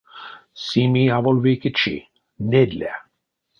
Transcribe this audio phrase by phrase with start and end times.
[0.63, 1.95] Сими аволь вейке чи—
[2.49, 2.93] недля.